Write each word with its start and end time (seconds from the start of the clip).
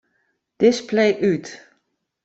Display 0.63 1.11
út. 1.31 1.45